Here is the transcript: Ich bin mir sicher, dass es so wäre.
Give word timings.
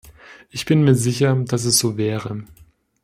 Ich 0.49 0.65
bin 0.65 0.83
mir 0.83 0.95
sicher, 0.95 1.35
dass 1.35 1.63
es 1.63 1.77
so 1.77 1.95
wäre. 1.95 2.43